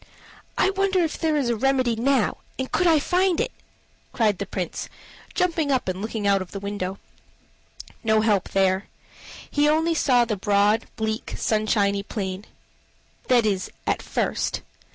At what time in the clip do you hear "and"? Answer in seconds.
2.57-2.71, 5.87-6.01